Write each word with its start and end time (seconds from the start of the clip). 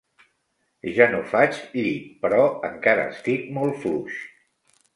Ja 0.95 1.07
no 1.11 1.19
faig 1.33 1.59
llit, 1.75 2.09
però 2.25 2.41
encara 2.73 3.07
estic 3.13 3.47
molt 3.59 3.81
fluix. 3.85 4.21